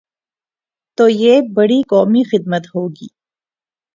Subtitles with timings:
[0.97, 3.07] تو یہ بڑی قومی خدمت ہو گی۔